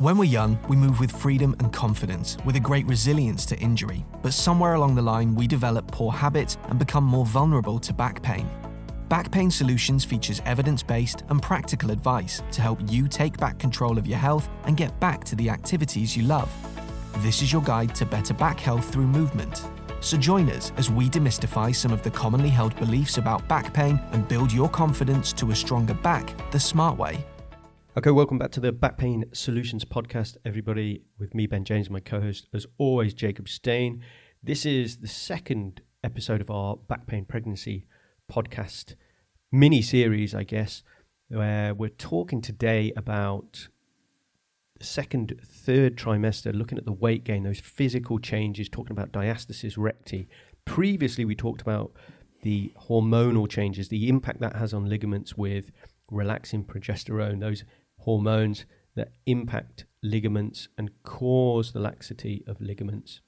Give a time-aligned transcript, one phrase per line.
[0.00, 4.02] When we're young, we move with freedom and confidence, with a great resilience to injury.
[4.22, 8.22] But somewhere along the line, we develop poor habits and become more vulnerable to back
[8.22, 8.48] pain.
[9.10, 13.98] Back Pain Solutions features evidence based and practical advice to help you take back control
[13.98, 16.50] of your health and get back to the activities you love.
[17.18, 19.68] This is your guide to better back health through movement.
[20.00, 24.00] So join us as we demystify some of the commonly held beliefs about back pain
[24.12, 27.22] and build your confidence to a stronger back the smart way.
[27.96, 31.02] Okay, welcome back to the Back Pain Solutions podcast, everybody.
[31.18, 34.00] With me, Ben James, my co host, as always, Jacob Stain.
[34.40, 37.88] This is the second episode of our Back Pain Pregnancy
[38.30, 38.94] podcast
[39.50, 40.84] mini series, I guess,
[41.30, 43.66] where we're talking today about
[44.78, 49.74] the second, third trimester, looking at the weight gain, those physical changes, talking about diastasis
[49.76, 50.28] recti.
[50.64, 51.90] Previously, we talked about
[52.42, 55.72] the hormonal changes, the impact that has on ligaments with
[56.10, 57.64] relaxin progesterone, those
[58.00, 58.64] hormones
[58.96, 63.20] that impact ligaments and cause the laxity of ligaments,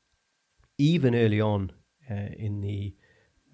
[0.78, 1.72] even early on
[2.10, 2.94] uh, in the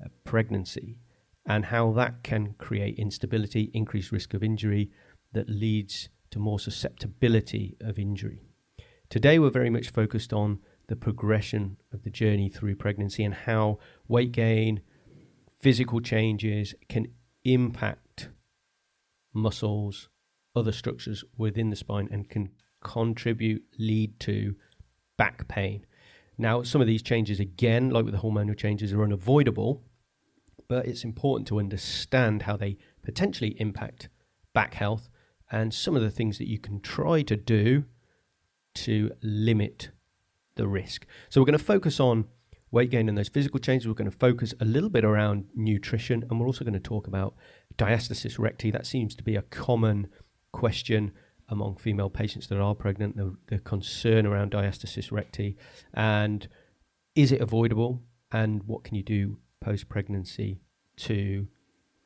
[0.03, 0.99] uh, pregnancy,
[1.47, 4.91] and how that can create instability, increased risk of injury
[5.33, 8.43] that leads to more susceptibility of injury.
[9.09, 13.79] Today, we're very much focused on the progression of the journey through pregnancy and how
[14.07, 14.83] weight gain,
[15.61, 17.07] physical changes can
[17.45, 18.29] impact
[19.33, 20.09] muscles,
[20.59, 22.51] other structures within the spine and can
[22.83, 24.55] contribute, lead to
[25.17, 25.85] back pain.
[26.37, 29.83] Now, some of these changes, again, like with the hormonal changes, are unavoidable,
[30.69, 34.09] but it's important to understand how they potentially impact
[34.53, 35.09] back health
[35.51, 37.85] and some of the things that you can try to do
[38.75, 39.91] to limit
[40.55, 41.07] the risk.
[41.29, 42.27] So, we're going to focus on
[42.71, 43.89] weight gain and those physical changes.
[43.89, 47.07] We're going to focus a little bit around nutrition, and we're also going to talk
[47.07, 47.35] about
[47.77, 48.71] diastasis recti.
[48.71, 50.09] That seems to be a common
[50.59, 51.13] question
[51.49, 55.57] among female patients that are pregnant, the, the concern around diastasis recti,
[55.95, 56.49] and
[57.15, 60.61] is it avoidable, and what can you do post pregnancy
[60.97, 61.47] to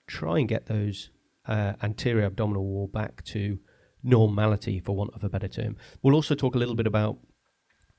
[0.07, 1.11] try and get those
[1.47, 3.59] uh, anterior abdominal wall back to
[4.03, 5.77] normality, for want of a better term.
[6.03, 7.19] We'll also talk a little bit about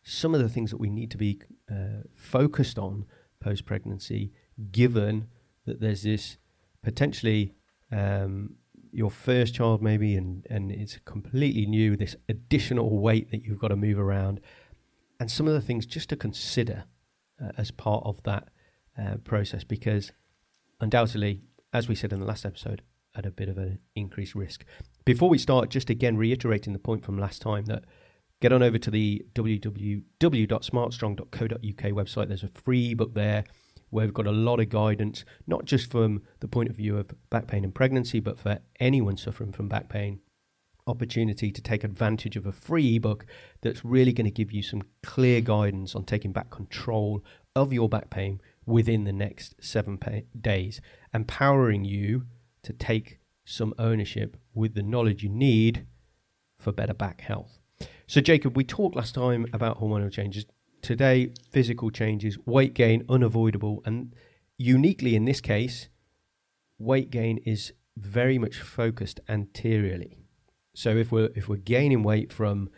[0.04, 1.42] some of the things that we need to be
[1.72, 3.06] uh, focused on
[3.42, 4.32] post pregnancy,
[4.72, 5.28] given
[5.66, 6.38] that there's this
[6.84, 7.56] potentially
[7.92, 8.56] um,
[8.94, 13.70] your first child maybe and and it's completely new this additional weight that you've got
[13.70, 14.40] to move around.
[15.20, 16.86] And some of the things just to consider
[17.42, 18.50] uh, as part of that
[19.00, 20.12] uh, process because
[20.80, 21.42] undoubtedly
[21.74, 22.84] as we said in the last episode
[23.16, 24.66] at a bit of an increased risk.
[25.06, 27.86] Before we start just again reiterating the point from last time that
[28.42, 31.28] get on over to the www.smartstrong.co.uk
[31.58, 32.28] website.
[32.28, 33.46] There's a free book there
[33.94, 37.12] where we've got a lot of guidance, not just from the point of view of
[37.30, 40.20] back pain and pregnancy, but for anyone suffering from back pain.
[40.88, 43.26] Opportunity to take advantage of a free ebook
[43.62, 47.24] that's really going to give you some clear guidance on taking back control
[47.56, 50.00] of your back pain within the next seven
[50.42, 50.82] days,
[51.14, 52.24] empowering you
[52.64, 55.86] to take some ownership with the knowledge you need
[56.60, 57.60] for better back health.
[58.08, 60.46] So, Jacob, we talked last time about hormonal changes.
[60.84, 64.14] Today, physical changes, weight gain unavoidable, and
[64.58, 65.88] uniquely in this case,
[66.78, 70.18] weight gain is very much focused anteriorly.
[70.76, 72.70] So if we're if we're gaining weight from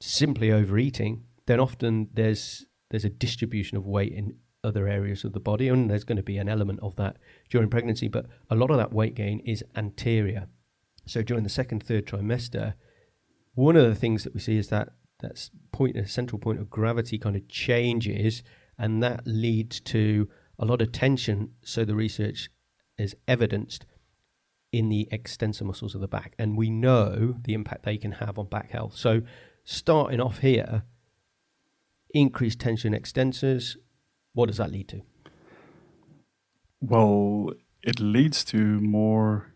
[0.00, 5.40] simply overeating, then often there's there's a distribution of weight in other areas of the
[5.40, 7.18] body, and there's going to be an element of that
[7.50, 8.08] during pregnancy.
[8.08, 10.46] But a lot of that weight gain is anterior.
[11.04, 12.72] So during the second, third trimester,
[13.54, 16.70] one of the things that we see is that that point, a central point of
[16.70, 18.42] gravity kind of changes,
[18.78, 20.28] and that leads to
[20.58, 21.52] a lot of tension.
[21.62, 22.50] So the research
[22.98, 23.86] is evidenced
[24.72, 28.38] in the extensor muscles of the back, and we know the impact they can have
[28.38, 28.96] on back health.
[28.96, 29.22] So
[29.64, 30.82] starting off here,
[32.10, 33.76] increased tension extensors.
[34.34, 35.02] What does that lead to?
[36.80, 37.52] Well,
[37.82, 39.52] it leads to more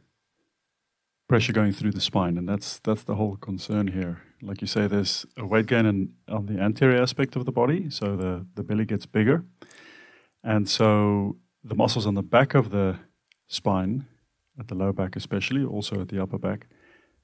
[1.29, 4.87] pressure going through the spine, and that's that's the whole concern here like you say,
[4.87, 8.63] there's a weight gain in, on the anterior aspect of the body, so the, the
[8.63, 9.45] belly gets bigger.
[10.43, 12.99] And so the muscles on the back of the
[13.47, 14.07] spine,
[14.59, 16.67] at the lower back especially, also at the upper back,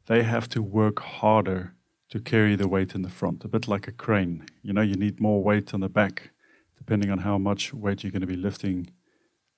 [0.06, 1.74] they have to work harder
[2.08, 4.46] to carry the weight in the front, a bit like a crane.
[4.62, 6.30] You know, you need more weight on the back,
[6.76, 8.88] depending on how much weight you're going to be lifting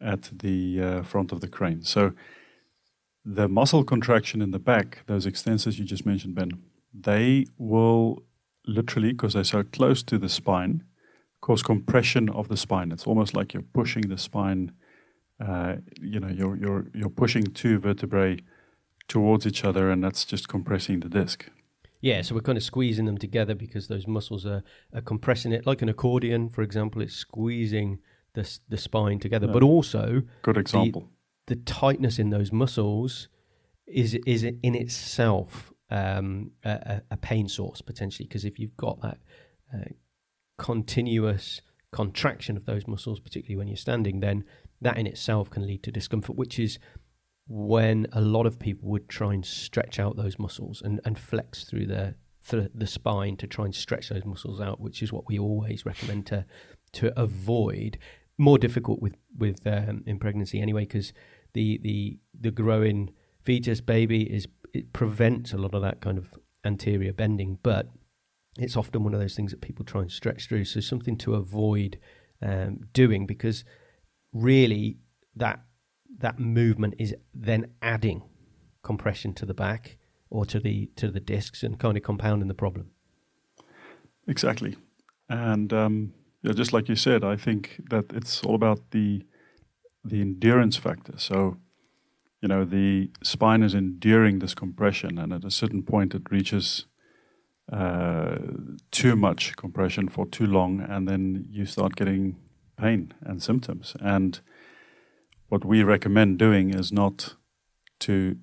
[0.01, 1.83] at the uh, front of the crane.
[1.83, 2.13] So
[3.25, 6.51] the muscle contraction in the back, those extensors you just mentioned, Ben,
[6.93, 8.23] they will
[8.67, 10.85] literally, because they're so close to the spine,
[11.41, 12.93] cause compression of the spine.
[12.93, 14.73] It's almost like you're pushing the spine.
[15.41, 18.39] Uh, you know, you're you're you're pushing two vertebrae
[19.07, 21.49] towards each other, and that's just compressing the disc.
[22.01, 24.63] Yeah, so we're kind of squeezing them together because those muscles are,
[24.95, 27.03] are compressing it, like an accordion, for example.
[27.03, 27.99] It's squeezing
[28.35, 29.53] the the spine together, yeah.
[29.53, 31.09] but also good example.
[31.47, 33.29] The, the, tightness in those muscles
[33.87, 39.19] is is in itself um, a, a, pain source potentially because if you've got that
[39.75, 39.89] uh,
[40.59, 41.63] continuous
[41.93, 44.45] contraction of those muscles, particularly when you're standing, then
[44.81, 46.79] that in itself can lead to discomfort, which is
[47.47, 51.65] when a lot of people would try and stretch out those muscles and, and flex
[51.65, 55.27] through the through the spine to try and stretch those muscles out, which is what
[55.29, 56.45] we always recommend to
[56.93, 57.99] to avoid.
[58.37, 61.13] More difficult with with um, in pregnancy anyway, because
[61.55, 63.11] the the the growing
[63.45, 66.35] fetus baby is it prevents a lot of that kind of
[66.65, 67.89] anterior bending, but
[68.59, 70.65] it's often one of those things that people try and stretch through.
[70.65, 71.99] So something to avoid
[72.43, 73.65] um, doing because
[74.33, 74.99] really
[75.37, 75.61] that
[76.19, 78.23] that movement is then adding
[78.83, 79.99] compression to the back
[80.31, 82.91] or to the to the discs and kind of compounding the problem.
[84.27, 84.77] Exactly,
[85.29, 86.13] and um,
[86.43, 89.25] yeah, just like you said, I think that it's all about the
[90.05, 91.15] the endurance factor.
[91.17, 91.57] So,
[92.41, 96.87] you know, the spine is enduring this compression, and at a certain point, it reaches
[97.73, 98.39] uh,
[98.91, 102.37] too much compression for too long, and then you start getting
[102.77, 103.97] pain and symptoms.
[104.01, 104.41] And
[105.49, 107.35] what we recommend doing is not
[108.01, 108.37] to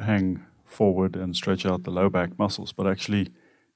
[0.00, 3.28] hang forward and stretch out the low back muscles, but actually,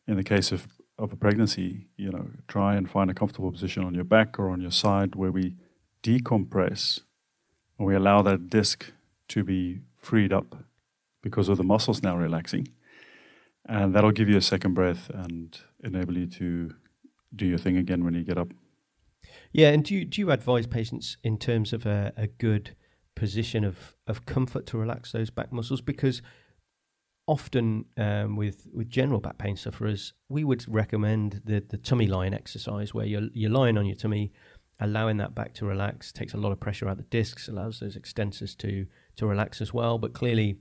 [0.06, 0.66] in the case of,
[0.98, 4.50] of a pregnancy, you know, try and find a comfortable position on your back or
[4.50, 5.54] on your side where we
[6.02, 7.00] decompress
[7.78, 8.92] and we allow that disc
[9.30, 10.56] to be freed up
[11.22, 12.68] because of the muscles now relaxing.
[13.66, 16.74] And that'll give you a second breath and enable you to
[17.34, 18.48] do your thing again when you get up.
[19.52, 22.74] Yeah, and do you, do you advise patients in terms of a, a good
[23.14, 25.80] position of, of comfort to relax those back muscles?
[25.80, 26.22] Because
[27.26, 32.34] often um, with with general back pain sufferers, we would recommend the the tummy line
[32.34, 34.32] exercise where you're you're lying on your tummy,
[34.80, 37.96] allowing that back to relax, takes a lot of pressure out the discs, allows those
[37.96, 38.86] extensors to
[39.16, 39.98] to relax as well.
[39.98, 40.58] But clearly,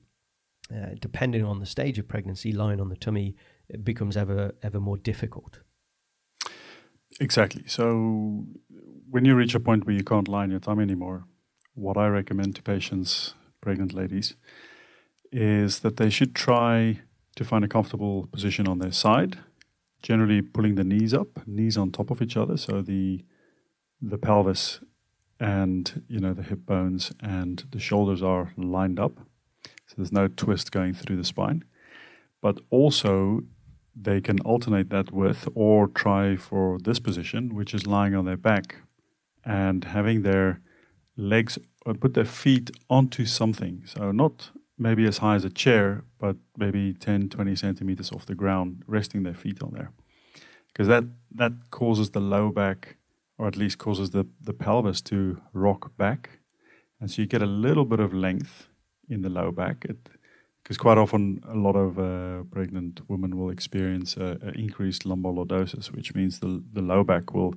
[0.73, 3.35] uh, depending on the stage of pregnancy, lying on the tummy
[3.83, 5.59] becomes ever ever more difficult.
[7.19, 7.63] Exactly.
[7.67, 8.45] So
[9.09, 11.25] when you reach a point where you can't lie on your tummy anymore,
[11.73, 14.35] what I recommend to patients, pregnant ladies,
[15.31, 16.99] is that they should try
[17.35, 19.39] to find a comfortable position on their side,
[20.03, 23.23] generally pulling the knees up, knees on top of each other, so the
[24.01, 24.79] the pelvis
[25.39, 29.19] and you know the hip bones and the shoulders are lined up.
[29.87, 31.63] So there's no twist going through the spine.
[32.41, 33.41] But also
[33.95, 38.37] they can alternate that with or try for this position, which is lying on their
[38.37, 38.77] back
[39.43, 40.61] and having their
[41.17, 43.83] legs or uh, put their feet onto something.
[43.85, 48.35] So not maybe as high as a chair, but maybe 10, 20 centimeters off the
[48.35, 49.91] ground, resting their feet on there.
[50.67, 51.03] Because that,
[51.35, 52.95] that causes the low back,
[53.39, 56.29] or at least causes the, the pelvis to rock back.
[56.99, 58.67] And so you get a little bit of length
[59.07, 59.85] in the low back.
[60.61, 64.17] Because quite often, a lot of uh, pregnant women will experience
[64.55, 67.55] increased lumbar lordosis, which means the, the low back will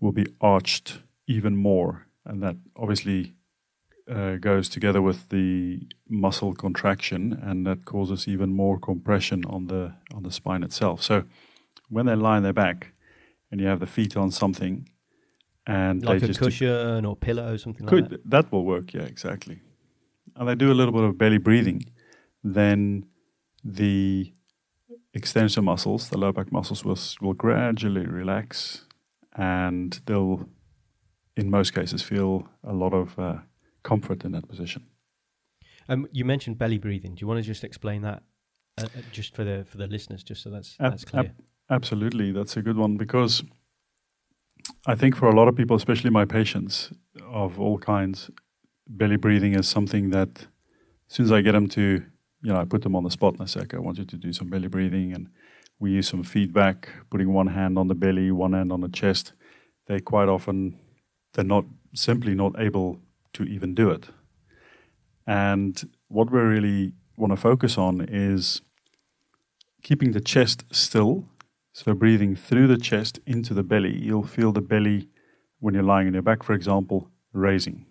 [0.00, 3.34] will be arched even more, and that obviously
[4.10, 9.94] uh, goes together with the muscle contraction, and that causes even more compression on the
[10.14, 11.02] on the spine itself.
[11.02, 11.24] So
[11.88, 12.92] when they lie on their back,
[13.50, 14.88] and you have the feet on something,
[15.66, 18.30] and like a cushion or pillow, something could, like that.
[18.30, 19.60] That will work, yeah, exactly.
[20.34, 21.84] And they do a little bit of belly breathing,
[22.44, 23.06] then
[23.64, 24.32] the
[25.14, 28.84] extensor muscles, the lower back muscles, will will gradually relax
[29.36, 30.48] and they'll,
[31.36, 33.38] in most cases, feel a lot of uh,
[33.82, 34.86] comfort in that position.
[35.88, 37.14] Um, you mentioned belly breathing.
[37.14, 38.22] Do you want to just explain that,
[38.78, 41.26] uh, uh just for the for the listeners, just so that's ab- that's clear?
[41.26, 43.42] Ab- absolutely, that's a good one because
[44.86, 46.92] I think for a lot of people, especially my patients
[47.28, 48.30] of all kinds,
[48.88, 50.46] belly breathing is something that
[51.08, 52.02] as soon as I get them to,
[52.42, 54.04] you know, I put them on the spot and I say, okay, I want you
[54.04, 55.28] to do some belly breathing and
[55.78, 59.32] we use some feedback, putting one hand on the belly, one hand on the chest.
[59.86, 60.78] They quite often
[61.34, 63.00] they're not simply not able
[63.34, 64.08] to even do it.
[65.26, 68.62] And what we really want to focus on is
[69.82, 71.28] keeping the chest still.
[71.76, 73.94] So breathing through the chest into the belly.
[74.02, 75.10] You'll feel the belly
[75.60, 77.84] when you're lying on your back, for example, raising.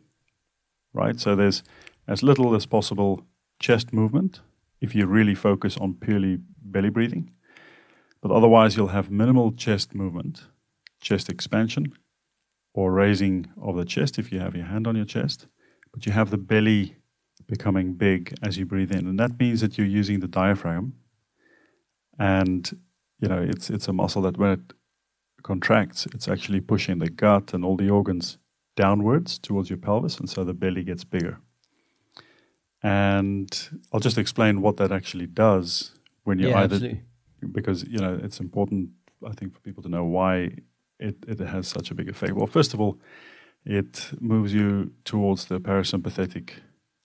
[0.92, 1.20] Right?
[1.20, 1.62] So there's
[2.08, 3.27] as little as possible
[3.60, 4.42] chest movement
[4.82, 7.30] if you really focus on purely belly breathing.
[8.22, 10.48] But otherwise, you'll have minimal chest movement,
[11.00, 11.94] chest expansion,
[12.74, 15.46] or raising of the chest if you have your hand on your chest.
[15.94, 16.96] But you have the belly
[17.46, 19.06] becoming big as you breathe in.
[19.06, 20.96] And that means that you're using the diaphragm
[22.18, 22.75] and
[23.19, 24.74] you know it's it's a muscle that when it
[25.43, 28.38] contracts, it's actually pushing the gut and all the organs
[28.75, 31.39] downwards towards your pelvis, and so the belly gets bigger.
[32.81, 33.50] And
[33.91, 35.91] I'll just explain what that actually does
[36.24, 37.01] when you yeah, either absolutely.
[37.51, 38.89] because you know it's important
[39.25, 40.57] I think for people to know why
[41.00, 42.34] it, it has such a big effect.
[42.34, 43.00] Well, first of all,
[43.65, 46.50] it moves you towards the parasympathetic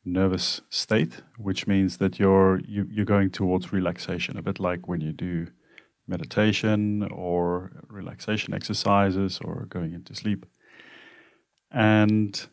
[0.04, 5.00] nervous state, which means that you're you, you're going towards relaxation, a bit like when
[5.00, 5.48] you do
[6.10, 10.44] meditation or relaxation exercises or going into sleep.
[11.70, 12.48] And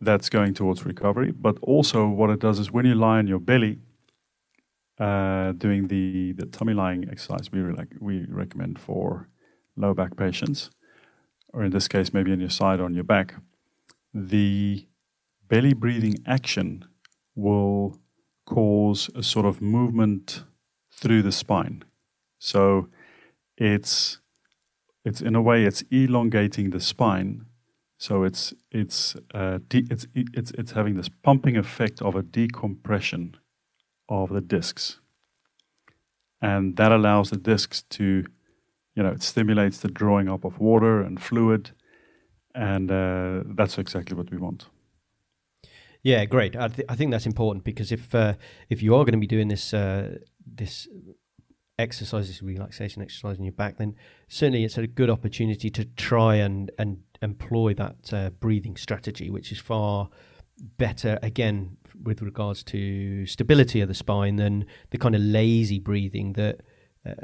[0.00, 1.30] that's going towards recovery.
[1.32, 3.78] But also, what it does is when you lie on your belly,
[4.98, 9.28] uh, doing the, the tummy lying exercise, we, re- we recommend for
[9.76, 10.70] low back patients,
[11.52, 13.34] or in this case, maybe on your side or on your back,
[14.12, 14.86] the
[15.48, 16.84] belly breathing action
[17.34, 17.98] will
[18.44, 20.44] cause a sort of movement
[20.92, 21.84] through the spine.
[22.38, 22.88] So
[23.56, 24.20] it's
[25.04, 27.46] it's in a way it's elongating the spine.
[27.98, 33.36] So it's it's uh, it's it's it's having this pumping effect of a decompression
[34.08, 35.00] of the discs,
[36.40, 38.24] and that allows the discs to,
[38.94, 41.72] you know, it stimulates the drawing up of water and fluid,
[42.54, 44.66] and uh, that's exactly what we want.
[46.02, 46.56] Yeah, great.
[46.56, 48.34] I, th- I think that's important because if uh,
[48.68, 50.88] if you are going to be doing this uh, this
[51.78, 53.94] exercise, this relaxation exercise in your back, then
[54.28, 59.52] certainly it's a good opportunity to try and and employ that uh, breathing strategy, which
[59.52, 60.08] is far
[60.76, 66.32] better again with regards to stability of the spine than the kind of lazy breathing
[66.34, 66.60] that
[67.06, 67.14] uh,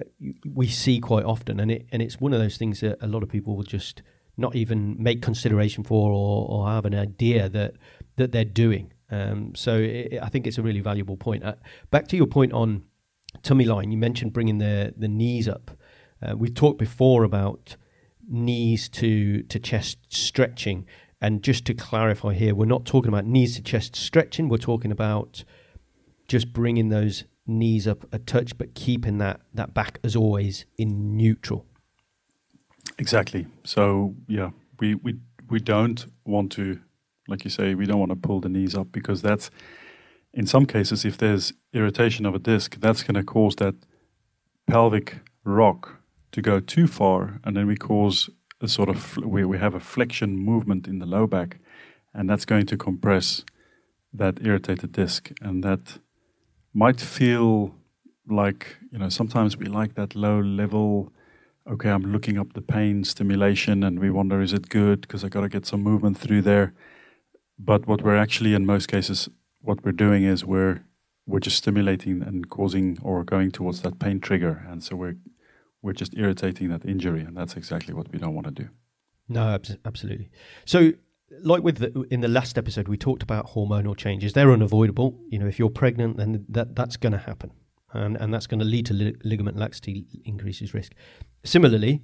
[0.53, 3.23] we see quite often, and it and it's one of those things that a lot
[3.23, 4.03] of people will just
[4.37, 7.75] not even make consideration for or, or have an idea that
[8.17, 8.93] that they're doing.
[9.11, 11.45] Um, so it, I think it's a really valuable point.
[11.45, 11.55] Uh,
[11.91, 12.85] back to your point on
[13.45, 15.71] tummy line, you mentioned bringing the the knees up.
[16.21, 17.77] Uh, we've talked before about
[18.29, 20.87] knees to to chest stretching,
[21.21, 24.49] and just to clarify here, we're not talking about knees to chest stretching.
[24.49, 25.45] We're talking about
[26.27, 31.17] just bringing those knees up a touch, but keeping that that back as always in
[31.17, 31.67] neutral.
[32.99, 33.47] Exactly.
[33.65, 36.81] So yeah, we we we don't want to
[37.29, 39.51] like you say, we don't want to pull the knees up because that's,
[40.35, 43.75] in some cases, if there's irritation of a disc, that's going to cause that
[44.67, 46.01] pelvic rock
[46.33, 48.29] to go too far, and then we cause
[48.61, 51.59] a sort of we, we have a flexion movement in the low back,
[52.13, 53.45] and that's going to compress
[54.13, 55.99] that irritated disc, and that
[56.73, 57.75] might feel
[58.29, 61.13] like you know sometimes we like that low level
[61.71, 65.03] okay i'm looking up the pain stimulation and we wonder is it good?
[65.03, 66.73] Because i got to get some movement through there.
[67.59, 69.29] But what we're actually, in most cases,
[69.65, 70.85] what we're doing is we're
[71.27, 75.17] we're just stimulating and causing or going towards that pain trigger, and so we're
[75.83, 78.69] we're just irritating that injury, and that's exactly what we don't want to do.
[79.29, 80.31] No, absolutely.
[80.67, 80.93] So,
[81.43, 84.35] like with the, in the last episode, we talked about hormonal changes.
[84.35, 85.19] They're unavoidable.
[85.29, 87.53] You know, if you're pregnant, then that that's going to happen,
[87.93, 90.93] and and that's going to lead to li- ligament laxity, increases risk.
[91.45, 92.03] Similarly,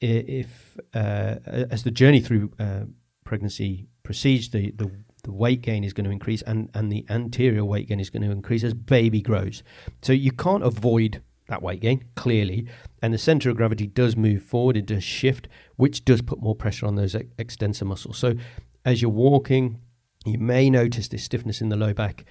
[0.00, 2.84] if uh, as the journey through uh,
[3.24, 4.90] pregnancy proceeds, the, the,
[5.20, 8.22] the weight gain is going to increase and, and the anterior weight gain is going
[8.22, 9.62] to increase as baby grows.
[10.02, 12.66] So you can't avoid that weight gain, clearly.
[13.02, 16.54] And the center of gravity does move forward, it does shift, which does put more
[16.54, 18.18] pressure on those ex- extensor muscles.
[18.18, 18.34] So
[18.84, 19.80] as you're walking,
[20.24, 22.24] you may notice this stiffness in the low back.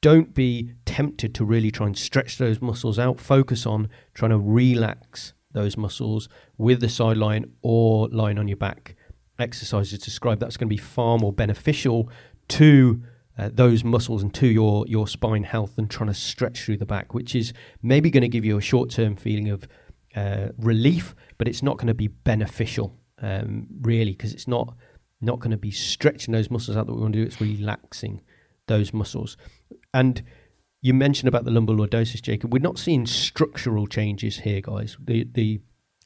[0.00, 3.20] Don't be tempted to really try and stretch those muscles out.
[3.20, 6.28] Focus on trying to relax those muscles
[6.58, 8.94] with the sideline or lying on your back
[9.38, 12.10] exercises described, that's going to be far more beneficial
[12.48, 13.02] to
[13.38, 16.86] uh, those muscles and to your your spine health than trying to stretch through the
[16.86, 17.52] back, which is
[17.82, 19.68] maybe going to give you a short term feeling of
[20.14, 24.74] uh, relief, but it's not going to be beneficial um, really because it's not
[25.20, 27.26] not going to be stretching those muscles out that we want to do.
[27.26, 28.22] It's relaxing
[28.66, 29.36] those muscles.
[29.94, 30.22] And
[30.82, 32.52] you mentioned about the lumbar lordosis, Jacob.
[32.52, 34.96] We're not seeing structural changes here, guys.
[35.02, 35.60] The the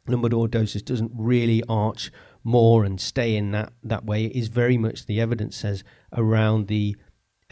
[0.08, 2.10] lumbar lordosis doesn't really arch
[2.42, 6.96] more and stay in that that way is very much the evidence says around the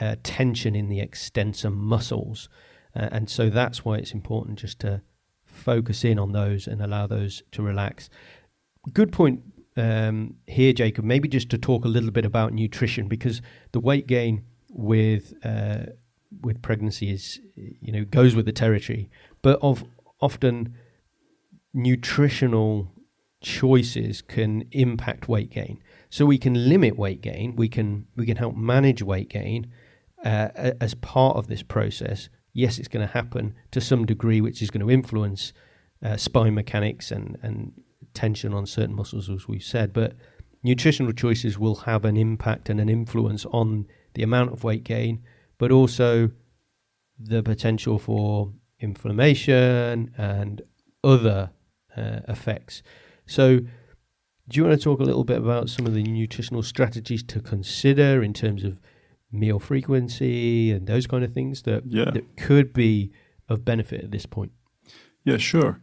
[0.00, 2.48] uh, tension in the extensor muscles,
[2.94, 5.02] uh, and so that's why it's important just to
[5.44, 8.08] focus in on those and allow those to relax.
[8.92, 9.42] Good point
[9.76, 11.04] um, here, Jacob.
[11.04, 13.42] Maybe just to talk a little bit about nutrition because
[13.72, 15.86] the weight gain with uh,
[16.42, 19.10] with pregnancy is you know goes with the territory,
[19.42, 19.84] but of
[20.20, 20.74] often
[21.74, 22.90] nutritional
[23.40, 25.82] choices can impact weight gain.
[26.10, 27.56] So we can limit weight gain.
[27.56, 29.70] We can we can help manage weight gain
[30.24, 30.48] uh,
[30.80, 32.28] as part of this process
[32.58, 35.52] yes, it's going to happen to some degree, which is going to influence
[36.02, 37.72] uh, spine mechanics and, and
[38.14, 39.92] tension on certain muscles, as we've said.
[39.92, 40.14] But
[40.64, 45.22] nutritional choices will have an impact and an influence on the amount of weight gain,
[45.56, 46.30] but also
[47.16, 50.62] the potential for inflammation and
[51.04, 51.50] other
[51.96, 52.82] uh, effects.
[53.28, 57.22] So, do you want to talk a little bit about some of the nutritional strategies
[57.24, 58.80] to consider in terms of
[59.30, 62.10] meal frequency and those kind of things that, yeah.
[62.10, 63.12] that could be
[63.48, 64.52] of benefit at this point?
[65.24, 65.80] Yeah, sure.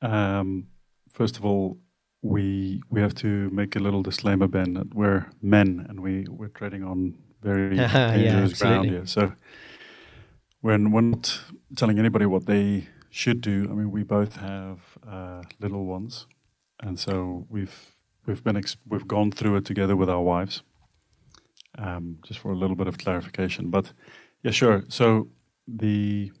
[0.00, 0.68] Um,
[1.10, 1.78] first of all,
[2.22, 6.48] we we have to make a little disclaimer, Ben, that we're men and we we're
[6.48, 9.06] treading on very dangerous yeah, ground here.
[9.06, 9.32] So
[10.60, 11.40] when we're not
[11.76, 14.78] telling anybody what they should do, I mean, we both have
[15.08, 16.26] uh, little ones,
[16.80, 17.92] and so we've
[18.26, 20.62] we've been ex- we've gone through it together with our wives.
[21.76, 23.92] Um, just for a little bit of clarification, but
[24.42, 24.84] yeah, sure.
[24.88, 25.28] So
[25.66, 26.32] the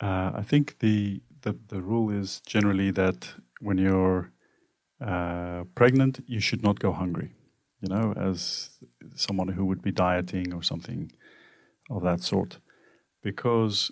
[0.00, 4.30] uh, I think the, the the rule is generally that when you're
[5.00, 7.32] uh, pregnant, you should not go hungry.
[7.80, 8.70] You know, as
[9.14, 11.12] someone who would be dieting or something
[11.90, 12.58] of that sort,
[13.22, 13.90] because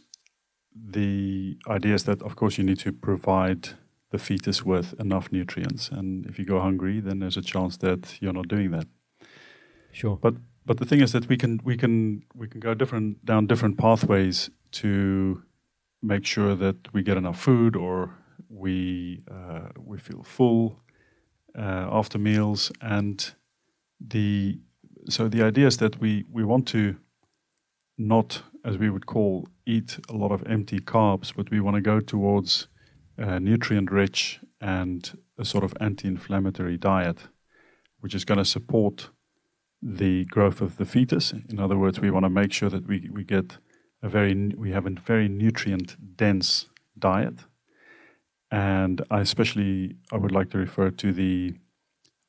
[0.74, 3.70] the idea is that, of course, you need to provide
[4.12, 8.20] the fetus with enough nutrients, and if you go hungry, then there's a chance that
[8.20, 8.86] you're not doing that.
[9.90, 10.16] Sure.
[10.16, 13.46] But but the thing is that we can we can we can go different down
[13.46, 15.42] different pathways to
[16.02, 18.14] make sure that we get enough food or
[18.48, 20.80] we uh, we feel full
[21.58, 23.34] uh, after meals and
[24.00, 24.58] the
[25.08, 26.96] so the idea is that we we want to
[27.98, 31.80] not as we would call eat a lot of empty carbs but we want to
[31.80, 32.68] go towards
[33.18, 37.28] uh, nutrient rich and a sort of anti-inflammatory diet
[38.00, 39.10] which is going to support
[39.80, 43.08] the growth of the fetus in other words we want to make sure that we,
[43.12, 43.58] we get
[44.02, 46.66] a very we have a very nutrient dense
[46.98, 47.40] diet
[48.52, 51.54] and I especially I would like to refer to the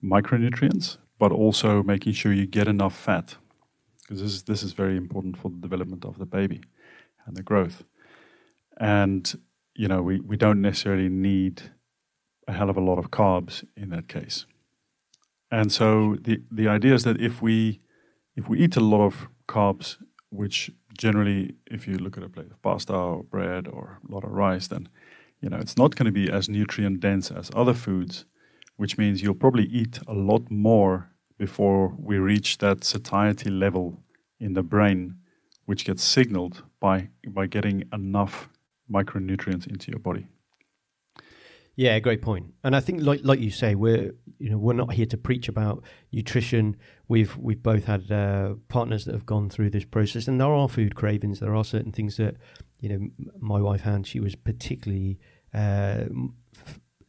[0.02, 3.36] micronutrients, but also making sure you get enough fat,
[4.02, 6.62] because this is this is very important for the development of the baby
[7.26, 7.84] and the growth.
[8.80, 9.38] And
[9.76, 11.62] you know we, we don't necessarily need
[12.48, 14.46] a hell of a lot of carbs in that case.
[15.52, 17.80] And so the the idea is that if we
[18.36, 19.98] if we eat a lot of carbs,
[20.30, 24.24] which generally if you look at a plate of pasta or bread or a lot
[24.24, 24.90] of rice, then
[25.44, 28.24] you know, it's not going to be as nutrient dense as other foods,
[28.78, 34.00] which means you'll probably eat a lot more before we reach that satiety level
[34.40, 35.18] in the brain,
[35.66, 38.50] which gets signaled by by getting enough
[38.94, 40.28] micronutrients into your body.
[41.76, 42.54] Yeah, great point.
[42.64, 45.50] And I think, like like you say, we're you know we're not here to preach
[45.50, 46.78] about nutrition.
[47.08, 50.70] We've we've both had uh, partners that have gone through this process, and there are
[50.70, 51.40] food cravings.
[51.40, 52.36] There are certain things that
[52.80, 53.08] you know
[53.40, 54.06] my wife had.
[54.06, 55.20] She was particularly
[55.52, 56.04] uh,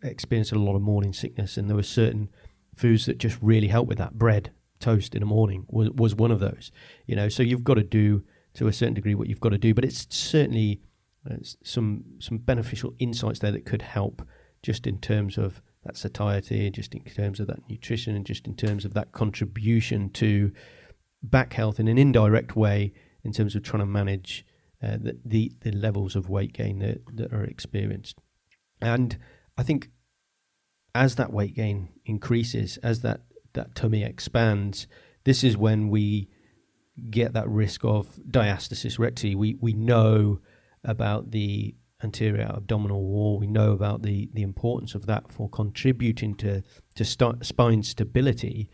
[0.02, 2.30] experienced a lot of morning sickness, and there were certain
[2.74, 4.14] foods that just really helped with that.
[4.14, 6.72] Bread, toast in the morning was, was one of those.
[7.06, 9.58] You know, so you've got to do to a certain degree what you've got to
[9.58, 10.80] do, but it's certainly
[11.62, 14.26] some some beneficial insights there that could help
[14.62, 18.56] just in terms of that satiety, just in terms of that nutrition, and just in
[18.56, 20.50] terms of that contribution to
[21.22, 22.92] back health in an indirect way
[23.24, 24.44] in terms of trying to manage
[24.82, 28.18] uh, the, the, the levels of weight gain that, that are experienced.
[28.80, 29.16] And
[29.56, 29.90] I think
[30.94, 33.22] as that weight gain increases, as that,
[33.54, 34.86] that tummy expands,
[35.24, 36.28] this is when we
[37.10, 39.34] get that risk of diastasis recti.
[39.34, 40.40] We, we know
[40.84, 43.38] about the anterior abdominal wall.
[43.38, 46.62] We know about the, the importance of that for contributing to,
[46.94, 48.70] to st- spine stability.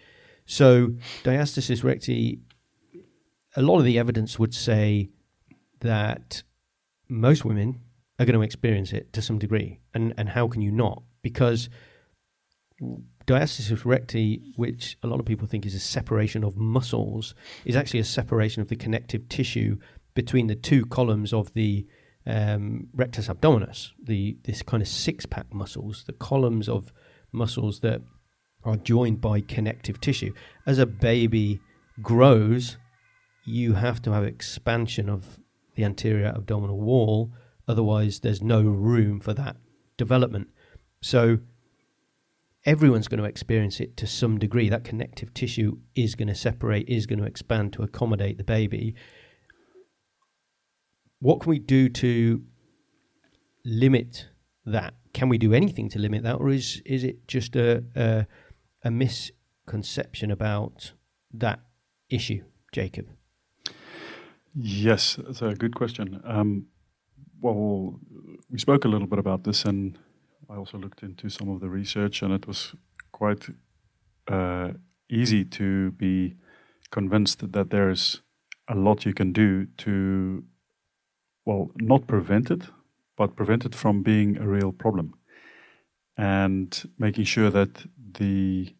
[0.46, 2.40] So, diastasis recti,
[3.56, 5.10] a lot of the evidence would say
[5.80, 6.42] that
[7.08, 7.80] most women
[8.18, 9.80] are going to experience it to some degree.
[9.94, 11.02] And, and how can you not?
[11.22, 11.68] Because
[13.26, 18.00] diastasis recti, which a lot of people think is a separation of muscles, is actually
[18.00, 19.78] a separation of the connective tissue
[20.14, 21.86] between the two columns of the
[22.26, 26.92] um, rectus abdominis, the this kind of six pack muscles, the columns of
[27.32, 28.02] muscles that
[28.64, 30.32] are joined by connective tissue.
[30.66, 31.60] As a baby
[32.02, 32.76] grows,
[33.44, 35.38] you have to have expansion of
[35.74, 37.32] the anterior abdominal wall,
[37.66, 39.56] otherwise, there's no room for that
[39.96, 40.48] development.
[41.00, 41.38] So,
[42.66, 44.68] everyone's going to experience it to some degree.
[44.68, 48.94] That connective tissue is going to separate, is going to expand to accommodate the baby.
[51.20, 52.42] What can we do to
[53.64, 54.28] limit
[54.66, 54.94] that?
[55.12, 58.26] Can we do anything to limit that, or is is it just a a,
[58.84, 60.92] a misconception about
[61.32, 61.60] that
[62.08, 63.06] issue, Jacob?
[64.54, 66.20] Yes, that's a good question.
[66.24, 66.66] Um,
[67.40, 68.00] well,
[68.50, 69.98] we spoke a little bit about this, and
[70.48, 72.74] I also looked into some of the research, and it was
[73.12, 73.46] quite
[74.28, 74.70] uh,
[75.08, 76.34] easy to be
[76.90, 78.22] convinced that there's
[78.68, 80.44] a lot you can do to,
[81.44, 82.62] well, not prevent it,
[83.16, 85.14] but prevent it from being a real problem,
[86.16, 87.86] and making sure that
[88.18, 88.74] the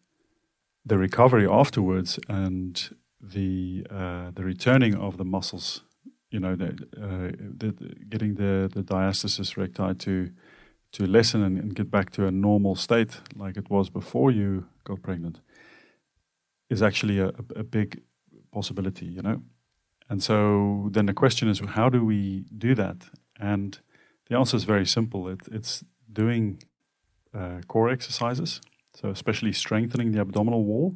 [0.85, 5.83] the recovery afterwards and the uh, the returning of the muscles,
[6.31, 10.31] you know, the, uh, the, the, getting the the diastasis recti to
[10.91, 14.65] to lessen and, and, get back to a normal state like it was before you
[14.83, 15.39] got pregnant
[16.69, 18.01] is actually a, a big
[18.51, 19.41] possibility, you know.
[20.11, 22.97] And so then the question is, how do we do that?
[23.39, 23.79] And
[24.27, 25.21] the answer is very simple.
[25.33, 26.61] It, it's doing
[27.33, 28.61] uh, core exercises,
[28.93, 30.95] so especially strengthening the abdominal wall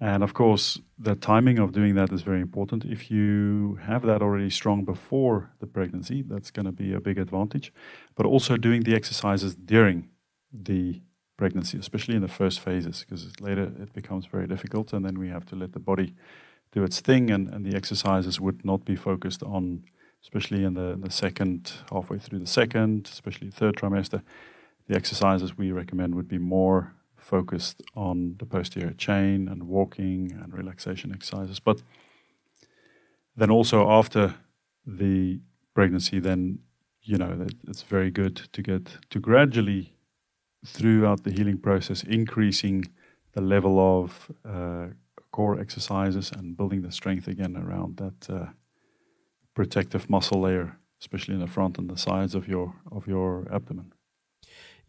[0.00, 2.84] and of course, the timing of doing that is very important.
[2.84, 7.18] If you have that already strong before the pregnancy, that's going to be a big
[7.18, 7.72] advantage.
[8.14, 10.08] But also doing the exercises during
[10.52, 11.02] the
[11.36, 15.28] pregnancy, especially in the first phases, because later it becomes very difficult, and then we
[15.28, 16.14] have to let the body
[16.72, 19.84] do its thing, and, and the exercises would not be focused on,
[20.22, 24.22] especially in the, the second, halfway through the second, especially third trimester.
[24.86, 30.56] The exercises we recommend would be more focused on the posterior chain and walking and
[30.56, 31.60] relaxation exercises.
[31.60, 31.82] But
[33.36, 34.34] then also after
[34.86, 35.40] the
[35.74, 36.60] pregnancy, then
[37.02, 39.92] you know it's very good to get to gradually
[40.64, 42.84] throughout the healing process increasing
[43.32, 44.88] the level of uh,
[45.38, 48.46] core exercises and building the strength again around that uh,
[49.54, 53.92] protective muscle layer, especially in the front and the sides of your of your abdomen.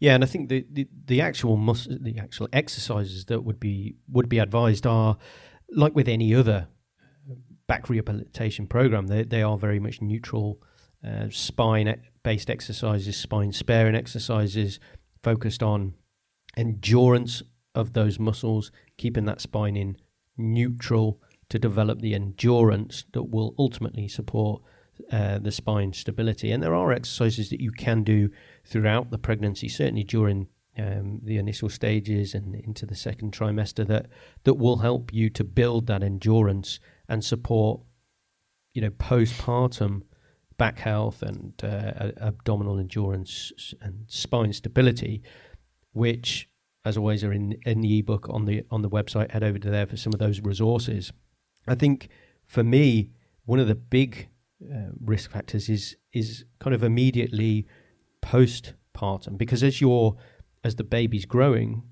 [0.00, 3.94] Yeah, and I think the the, the actual mus- the actual exercises that would be
[4.08, 5.18] would be advised are
[5.82, 6.66] like with any other
[7.68, 9.06] back rehabilitation program.
[9.06, 10.60] They they are very much neutral,
[11.08, 11.86] uh, spine
[12.24, 14.80] based exercises, spine sparing exercises,
[15.22, 15.94] focused on
[16.56, 19.96] endurance of those muscles, keeping that spine in
[20.40, 24.62] neutral to develop the endurance that will ultimately support
[25.12, 26.52] uh, the spine stability.
[26.52, 28.30] And there are exercises that you can do
[28.64, 30.48] throughout the pregnancy, certainly during
[30.78, 34.06] um, the initial stages and into the second trimester, that
[34.44, 37.80] that will help you to build that endurance and support,
[38.74, 40.02] you know, postpartum
[40.58, 45.22] back health and uh, abdominal endurance and spine stability,
[45.92, 46.49] which,
[46.84, 49.30] as always, are in in the ebook on the on the website.
[49.30, 51.12] Head over to there for some of those resources.
[51.66, 52.08] I think
[52.46, 53.10] for me,
[53.44, 54.28] one of the big
[54.64, 57.66] uh, risk factors is is kind of immediately
[58.22, 60.16] postpartum because as you're
[60.64, 61.82] as the baby's growing,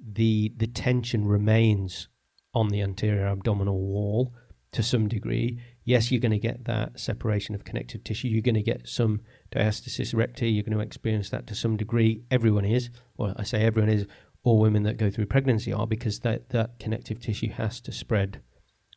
[0.00, 2.08] the the tension remains
[2.54, 4.34] on the anterior abdominal wall
[4.72, 5.60] to some degree.
[5.84, 8.28] Yes, you're going to get that separation of connective tissue.
[8.28, 10.50] You're going to get some diastasis recti.
[10.50, 12.22] You're going to experience that to some degree.
[12.30, 12.90] Everyone is.
[13.16, 14.06] Well, I say everyone is.
[14.48, 18.40] All women that go through pregnancy are because that, that connective tissue has to spread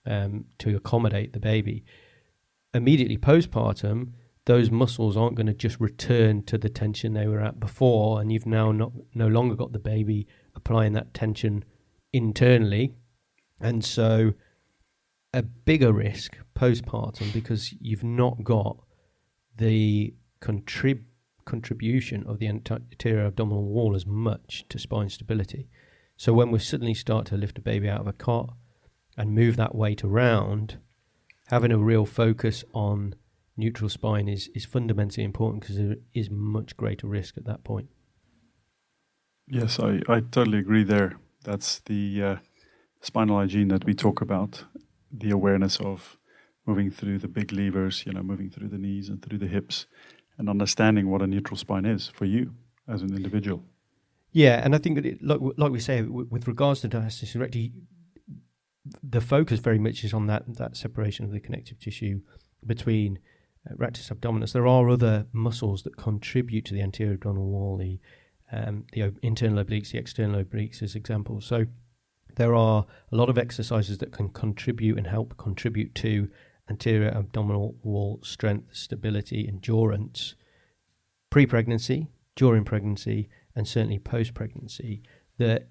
[0.05, 1.83] um, to accommodate the baby.
[2.73, 4.13] Immediately postpartum,
[4.45, 8.31] those muscles aren't going to just return to the tension they were at before, and
[8.31, 11.65] you've now not no longer got the baby applying that tension
[12.13, 12.93] internally,
[13.59, 14.31] and so
[15.33, 18.77] a bigger risk postpartum because you've not got
[19.57, 21.03] the contrib-
[21.45, 25.67] contribution of the anterior abdominal wall as much to spine stability.
[26.17, 28.54] So when we suddenly start to lift a baby out of a cot
[29.17, 30.77] and move that weight around,
[31.47, 33.15] having a real focus on
[33.58, 37.88] neutral spine is, is fundamentally important because there is much greater risk at that point.
[39.47, 41.17] Yes, I, I totally agree there.
[41.43, 42.36] That's the uh,
[43.01, 44.65] spinal hygiene that we talk about,
[45.12, 46.17] the awareness of
[46.65, 49.88] moving through the big levers, you know, moving through the knees and through the hips,
[50.41, 52.54] and understanding what a neutral spine is for you
[52.88, 53.63] as an individual.
[54.32, 57.71] Yeah, and I think that, it, like, like we say, with regards to diastasis recti,
[59.04, 62.21] the focus very much is on that that separation of the connective tissue
[62.65, 63.19] between
[63.69, 64.54] uh, rectus abdominis.
[64.54, 67.99] There are other muscles that contribute to the anterior abdominal wall, the
[68.51, 71.45] um, the internal obliques, the external obliques, as examples.
[71.45, 71.67] So
[72.36, 76.30] there are a lot of exercises that can contribute and help contribute to
[76.71, 80.36] anterior abdominal wall strength, stability, endurance,
[81.29, 85.03] pre-pregnancy, during pregnancy, and certainly post-pregnancy
[85.38, 85.67] that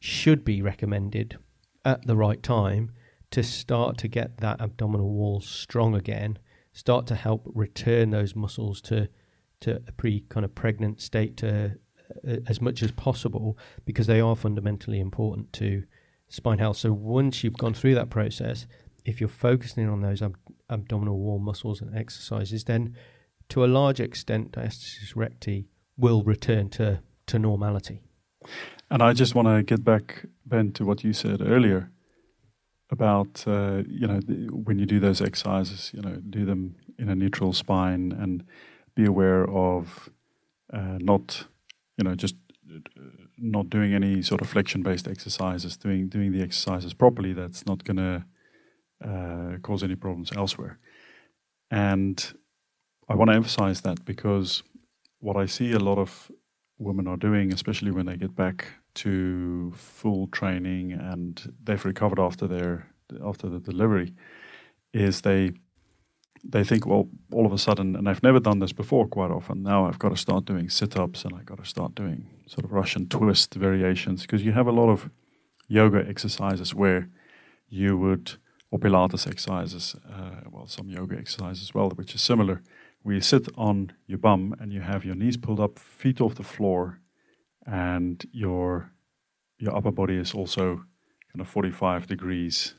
[0.00, 1.38] should be recommended
[1.84, 2.92] at the right time
[3.30, 6.38] to start to get that abdominal wall strong again,
[6.72, 9.08] start to help return those muscles to
[9.60, 11.76] to a pre kind of pregnant state to
[12.26, 15.84] uh, as much as possible because they are fundamentally important to
[16.28, 16.78] spine health.
[16.78, 18.66] So once you've gone through that process,
[19.04, 20.36] if you're focusing on those ab-
[20.68, 22.96] abdominal wall muscles and exercises, then
[23.48, 28.02] to a large extent, diastasis recti will return to, to normality.
[28.90, 31.90] And I just want to get back, Ben, to what you said earlier
[32.90, 34.18] about uh, you know
[34.64, 38.44] when you do those exercises, you know, do them in a neutral spine and
[38.94, 40.10] be aware of
[40.72, 41.46] uh, not
[41.96, 42.34] you know just
[42.68, 42.80] uh,
[43.38, 47.32] not doing any sort of flexion based exercises, doing doing the exercises properly.
[47.32, 48.24] That's not going to
[49.04, 50.78] uh, cause any problems elsewhere.
[51.70, 52.32] And
[53.08, 54.62] I want to emphasize that because
[55.18, 56.30] what I see a lot of
[56.78, 62.46] women are doing, especially when they get back to full training and they've recovered after
[62.46, 62.88] their
[63.24, 64.14] after the delivery,
[64.92, 65.52] is they
[66.42, 69.62] they think, well, all of a sudden, and I've never done this before quite often.
[69.62, 72.64] Now I've got to start doing sit ups and I've got to start doing sort
[72.64, 75.10] of Russian twist variations because you have a lot of
[75.68, 77.08] yoga exercises where
[77.68, 78.36] you would,
[78.70, 82.62] or Pilates exercises, uh, well, some yoga exercises as well, which is similar,
[83.02, 86.34] where you sit on your bum and you have your knees pulled up, feet off
[86.34, 87.00] the floor,
[87.66, 88.92] and your
[89.58, 90.84] your upper body is also
[91.32, 92.74] kind of 45 degrees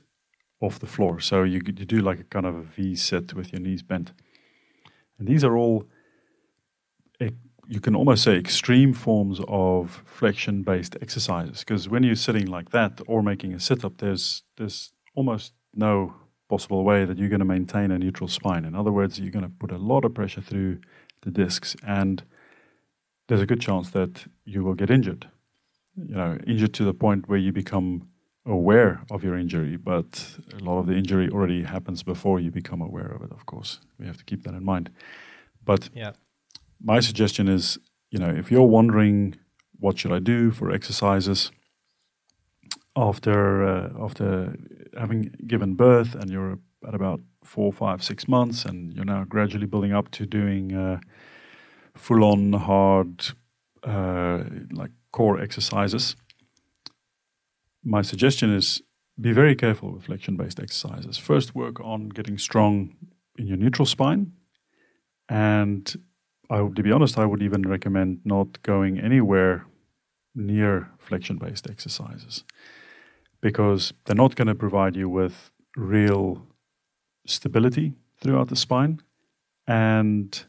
[0.60, 1.20] off the floor.
[1.20, 4.14] So you, you do like a kind of a V sit with your knees bent.
[5.18, 5.88] And these are all,
[7.68, 11.60] you can almost say, extreme forms of flexion based exercises.
[11.60, 16.14] Because when you're sitting like that or making a sit up, there's, there's almost no
[16.50, 18.66] possible way that you're going to maintain a neutral spine.
[18.66, 20.80] In other words, you're going to put a lot of pressure through
[21.22, 22.24] the discs, and
[23.28, 25.30] there's a good chance that you will get injured.
[25.96, 28.10] You know, injured to the point where you become
[28.46, 32.82] aware of your injury, but a lot of the injury already happens before you become
[32.82, 33.80] aware of it, of course.
[34.00, 34.90] We have to keep that in mind.
[35.64, 36.14] But yeah.
[36.82, 37.78] my suggestion is,
[38.10, 39.36] you know, if you're wondering
[39.80, 41.52] what should I do for exercises
[42.96, 44.56] after uh, after
[44.98, 49.66] having given birth and you're at about four, five, six months and you're now gradually
[49.66, 51.00] building up to doing uh,
[51.96, 53.28] full on hard
[53.84, 56.16] uh, like core exercises,
[57.84, 58.82] my suggestion is
[59.20, 61.18] be very careful with flexion based exercises.
[61.18, 62.96] First, work on getting strong
[63.38, 64.34] in your neutral spine.
[65.30, 66.04] And
[66.50, 69.66] I, to be honest, I would even recommend not going anywhere
[70.34, 72.44] near flexion based exercises
[73.42, 76.46] because they're not going to provide you with real
[77.26, 79.02] stability throughout the spine.
[79.68, 80.46] And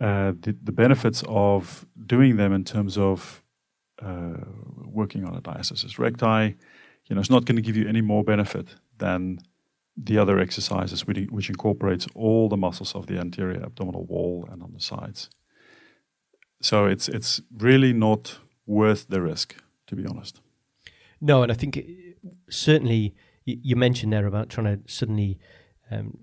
[0.00, 3.42] uh, the, the benefits of doing them in terms of
[4.00, 4.44] uh,
[4.84, 6.56] working on a diastasis recti,
[7.06, 9.40] you know, it's not going to give you any more benefit than
[9.96, 14.62] the other exercises, which, which incorporates all the muscles of the anterior abdominal wall and
[14.62, 15.30] on the sides.
[16.60, 20.40] So it's it's really not worth the risk, to be honest.
[21.20, 21.76] No, and I think
[22.48, 23.14] certainly
[23.44, 25.38] you mentioned there about trying to suddenly
[25.90, 26.18] um,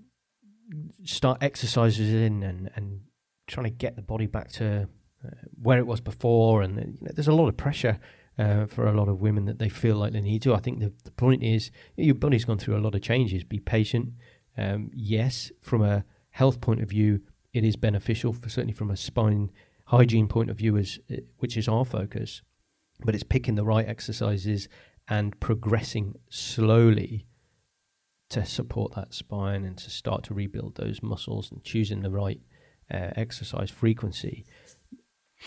[1.04, 3.00] start exercises in and, and
[3.46, 4.88] trying to get the body back to
[5.24, 7.98] uh, where it was before, and you know, there's a lot of pressure
[8.38, 10.54] uh, for a lot of women that they feel like they need to.
[10.54, 13.44] I think the, the point is your body's gone through a lot of changes.
[13.44, 14.10] Be patient.
[14.58, 17.20] Um, yes, from a health point of view,
[17.52, 18.32] it is beneficial.
[18.32, 19.50] For, certainly from a spine
[19.86, 22.42] hygiene point of view, is uh, which is our focus.
[23.04, 24.68] But it's picking the right exercises
[25.08, 27.26] and progressing slowly
[28.28, 32.40] to support that spine and to start to rebuild those muscles and choosing the right
[32.92, 34.44] uh, exercise frequency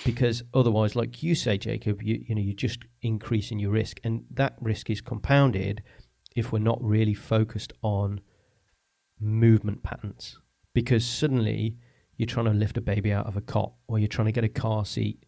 [0.06, 4.24] because otherwise, like you say, Jacob, you you know you're just increasing your risk, and
[4.32, 5.82] that risk is compounded
[6.36, 8.22] if we're not really focused on
[9.19, 10.38] movement patterns.
[10.74, 11.76] Because suddenly
[12.17, 14.43] you're trying to lift a baby out of a cot, or you're trying to get
[14.43, 15.26] a car seat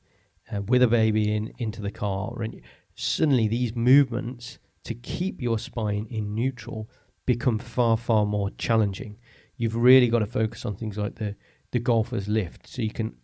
[0.51, 2.61] uh, with a baby in into the car, and
[3.01, 6.89] suddenly these movements to keep your spine in neutral
[7.25, 9.17] become far far more challenging.
[9.57, 11.35] You've really got to focus on things like the
[11.71, 13.15] the golfer's lift, so you can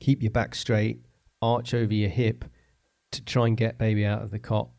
[0.00, 1.04] keep your back straight,
[1.42, 2.44] arch over your hip
[3.12, 4.70] to try and get baby out of the cot,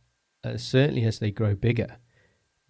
[0.43, 1.97] uh, certainly as they grow bigger.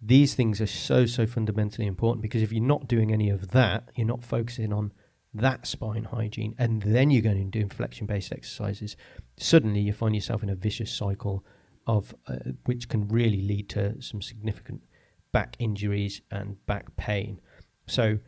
[0.00, 3.88] These things are so, so fundamentally important because if you're not doing any of that,
[3.96, 4.92] you're not focusing on
[5.32, 8.96] that spine hygiene, and then you're going to do flexion based exercises,
[9.36, 11.44] suddenly you find yourself in a vicious cycle
[11.86, 14.82] of uh, which can really lead to some significant
[15.32, 17.40] back injuries and back pain.
[17.86, 18.18] So,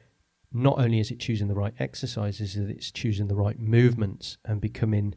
[0.52, 5.14] not only is it choosing the right exercises, it's choosing the right movements and becoming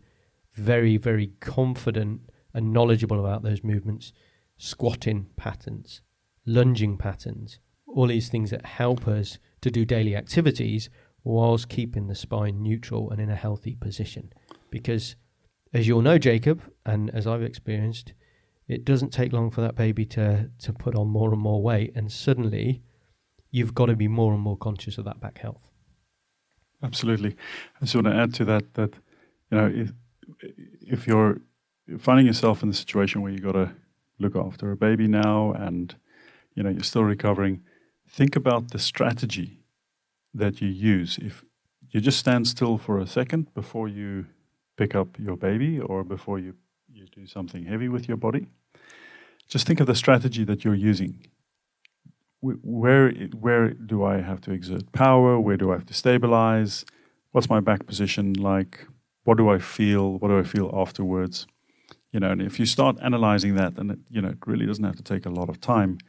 [0.54, 2.22] very, very confident
[2.54, 4.12] and knowledgeable about those movements,
[4.58, 6.02] squatting patterns,
[6.46, 10.90] lunging patterns, all these things that help us to do daily activities
[11.24, 14.34] whilst keeping the spine neutral and in a healthy position.
[14.70, 15.16] Because,
[15.74, 18.14] as you'll know, Jacob, and as I've experienced,
[18.72, 21.92] it doesn't take long for that baby to, to put on more and more weight,
[21.96, 22.82] and suddenly
[23.52, 25.70] you've got to be more and more conscious of that back health.
[26.82, 27.36] Absolutely.
[27.76, 28.94] I just want to add to that that
[29.52, 29.92] you know if
[30.82, 31.42] if you're
[32.00, 33.72] finding yourself in the situation where you've got to
[34.20, 35.96] look after a baby now and
[36.56, 37.62] you know you're still recovering,
[38.08, 39.60] think about the strategy
[40.34, 41.20] that you use.
[41.22, 41.44] If
[41.90, 44.28] you just stand still for a second before you
[44.78, 46.56] pick up your baby or before you,
[46.92, 48.48] you do something heavy with your body,
[49.52, 51.28] just think of the strategy that you're using.
[52.42, 53.12] Where,
[53.46, 55.40] where do I have to exert power?
[55.40, 56.86] Where do I have to stabilize?
[57.34, 58.88] What's my back position like?
[59.26, 60.18] What do I feel?
[60.18, 61.46] What do I feel afterwards?
[62.12, 64.84] You know, and if you start analyzing that, and it, you know, it really doesn't
[64.84, 66.00] have to take a lot of time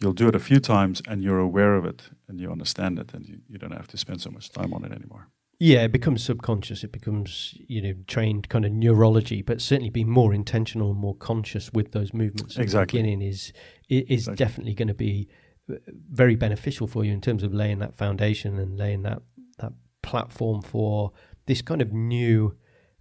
[0.00, 3.12] you'll do it a few times and you're aware of it and you understand it
[3.14, 5.28] and you, you don't have to spend so much time on it anymore.
[5.62, 6.84] Yeah, it becomes subconscious.
[6.84, 11.14] It becomes, you know, trained kind of neurology, but certainly being more intentional and more
[11.14, 12.98] conscious with those movements exactly.
[12.98, 13.52] at the beginning is
[13.90, 14.36] is exactly.
[14.36, 15.28] definitely going to be
[15.70, 15.74] uh,
[16.10, 19.20] very beneficial for you in terms of laying that foundation and laying that
[19.58, 21.12] that platform for
[21.44, 22.56] this kind of new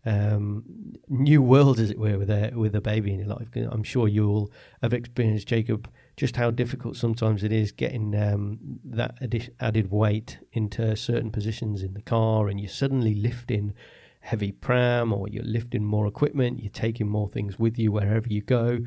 [0.06, 0.64] um,
[1.08, 3.50] new world, as it were, with a with a baby in your life.
[3.56, 9.16] I'm sure you'll have experienced, Jacob, just how difficult sometimes it is getting um, that
[9.60, 13.74] added weight into certain positions in the car, and you're suddenly lifting
[14.22, 18.42] heavy pram or you're lifting more equipment, you're taking more things with you wherever you
[18.42, 18.80] go.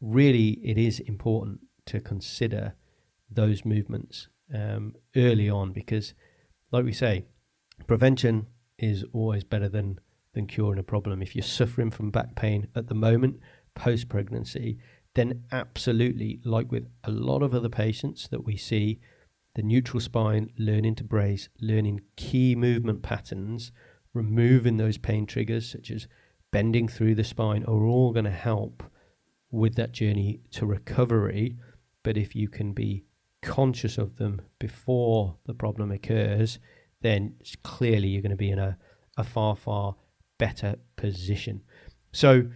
[0.00, 2.74] Really, it is important to consider
[3.30, 6.14] those movements um, early on because,
[6.70, 7.24] like we say,
[7.86, 8.46] prevention
[8.78, 9.98] is always better than
[10.38, 11.20] than curing a problem.
[11.20, 13.40] If you're suffering from back pain at the moment,
[13.74, 14.78] post pregnancy,
[15.16, 19.00] then absolutely, like with a lot of other patients that we see,
[19.56, 23.72] the neutral spine, learning to brace, learning key movement patterns,
[24.14, 26.06] removing those pain triggers such as
[26.52, 28.84] bending through the spine are all going to help
[29.50, 31.56] with that journey to recovery.
[32.04, 33.06] But if you can be
[33.42, 36.60] conscious of them before the problem occurs,
[37.02, 38.78] then clearly you're going to be in a,
[39.16, 39.96] a far, far
[40.38, 41.62] better position.
[42.12, 42.48] So,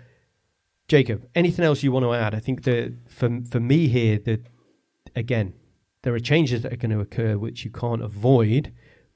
[0.89, 2.35] Jacob, anything else you want to add?
[2.35, 4.47] I think that for for me here, that
[5.15, 5.55] again,
[6.03, 8.73] there are changes that are going to occur which you can't avoid.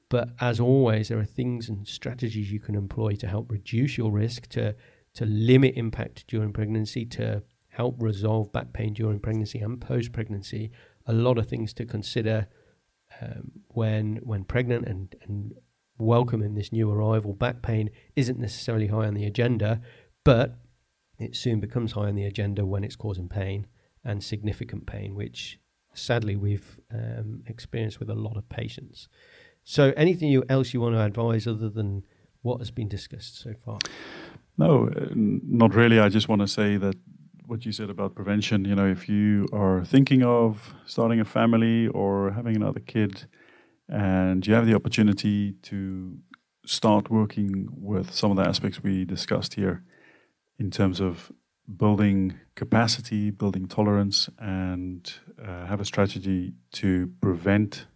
[0.09, 4.11] But as always, there are things and strategies you can employ to help reduce your
[4.11, 4.75] risk, to
[5.15, 10.71] to limit impact during pregnancy, to help resolve back pain during pregnancy and post pregnancy.
[11.05, 12.47] A lot of things to consider
[13.21, 15.53] um, when when pregnant and, and
[15.97, 17.33] welcoming this new arrival.
[17.33, 19.81] Back pain isn't necessarily high on the agenda,
[20.23, 20.57] but
[21.19, 23.67] it soon becomes high on the agenda when it's causing pain
[24.03, 25.59] and significant pain, which
[25.93, 29.07] sadly we've um, experienced with a lot of patients.
[29.63, 32.03] So, anything else you want to advise other than
[32.41, 33.79] what has been discussed so far?
[34.57, 35.99] No, uh, not really.
[35.99, 36.95] I just want to say that
[37.45, 41.87] what you said about prevention, you know, if you are thinking of starting a family
[41.87, 43.25] or having another kid
[43.89, 46.17] and you have the opportunity to
[46.65, 49.83] start working with some of the aspects we discussed here,
[50.59, 51.31] in terms of
[51.75, 57.87] building capacity, building tolerance, and uh, have a strategy to prevent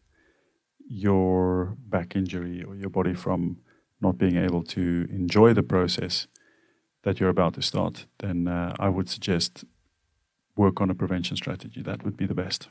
[0.87, 3.57] your back injury or your body from
[4.01, 6.27] not being able to enjoy the process
[7.03, 9.63] that you're about to start, then uh, I would suggest
[10.55, 11.81] work on a prevention strategy.
[11.81, 12.69] That would be the best.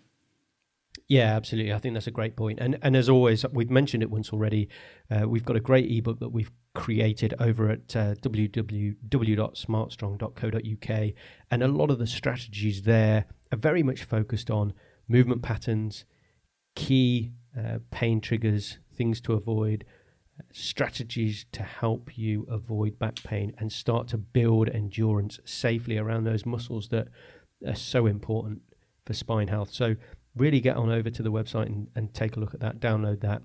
[1.10, 1.72] Yeah, absolutely.
[1.72, 2.60] I think that's a great point.
[2.60, 4.68] And and as always, we've mentioned it once already.
[5.10, 11.12] Uh, we've got a great ebook that we've created over at uh, www.smartstrong.co.uk,
[11.50, 14.72] and a lot of the strategies there are very much focused on
[15.08, 16.04] movement patterns,
[16.76, 19.84] key uh, pain triggers, things to avoid,
[20.52, 26.46] strategies to help you avoid back pain and start to build endurance safely around those
[26.46, 27.08] muscles that
[27.66, 28.62] are so important
[29.04, 29.72] for spine health.
[29.72, 29.96] So
[30.36, 33.20] really get on over to the website and, and take a look at that, download
[33.20, 33.42] that,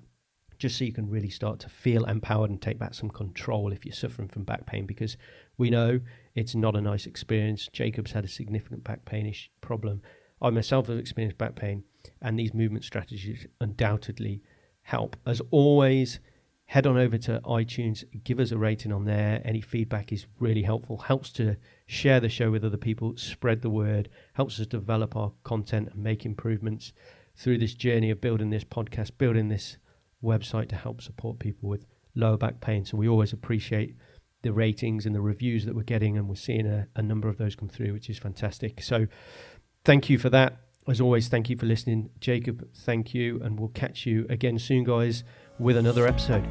[0.58, 3.86] just so you can really start to feel empowered and take back some control if
[3.86, 5.18] you're suffering from back pain because
[5.58, 6.00] we know
[6.34, 7.68] it's not a nice experience.
[7.74, 10.02] Jacob's had a significant back painish problem.
[10.42, 11.84] I myself have experienced back pain,
[12.22, 14.42] and these movement strategies undoubtedly
[14.84, 15.16] help.
[15.26, 16.20] As always,
[16.68, 19.42] head on over to iTunes, give us a rating on there.
[19.46, 23.70] Any feedback is really helpful, helps to share the show with other people, spread the
[23.70, 26.92] word, helps us develop our content and make improvements
[27.36, 29.78] through this journey of building this podcast, building this
[30.24, 31.86] website to help support people with
[32.16, 32.84] lower back pain.
[32.84, 33.96] So we always appreciate
[34.42, 37.38] the ratings and the reviews that we're getting, and we're seeing a, a number of
[37.38, 38.82] those come through, which is fantastic.
[38.82, 39.08] So
[39.84, 40.65] thank you for that.
[40.88, 42.10] As always, thank you for listening.
[42.20, 45.24] Jacob, thank you, and we'll catch you again soon, guys,
[45.58, 46.46] with another episode.